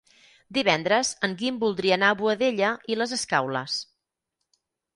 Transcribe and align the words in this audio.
Divendres 0.57 1.11
en 1.27 1.35
Guim 1.41 1.59
voldria 1.65 1.93
anar 1.99 2.09
a 2.11 2.17
Boadella 2.23 2.73
i 2.95 2.99
les 3.01 3.15
Escaules. 3.21 3.77